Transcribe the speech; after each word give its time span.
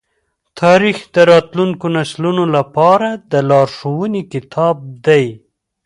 تاریخ 0.59 0.97
د 1.15 1.17
راتلونکو 1.31 1.85
نسلونو 1.97 2.43
لپاره 2.55 3.09
د 3.31 3.33
لارښوونې 3.49 4.21
کتاب 4.33 4.75
دی. 5.05 5.25